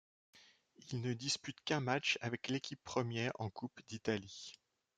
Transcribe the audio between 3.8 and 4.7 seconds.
d'Italie.